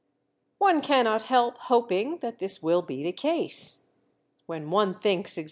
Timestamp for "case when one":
3.11-4.95